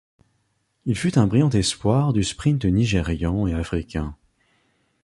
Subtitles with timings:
[0.87, 4.15] Il fut un brillant espoir du sprint nigérian et africain.